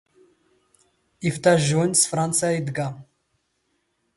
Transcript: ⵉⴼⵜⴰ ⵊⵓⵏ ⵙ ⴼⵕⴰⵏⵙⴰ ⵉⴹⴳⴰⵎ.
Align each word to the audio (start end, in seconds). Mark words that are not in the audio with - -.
ⵉⴼⵜⴰ 1.27 1.53
ⵊⵓⵏ 1.69 1.91
ⵙ 1.99 2.01
ⴼⵕⴰⵏⵙⴰ 2.09 2.49
ⵉⴹⴳⴰⵎ. 2.57 2.95